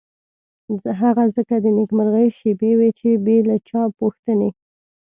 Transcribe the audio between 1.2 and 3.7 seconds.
ځکه د نېکمرغۍ شېبې وې چې بې له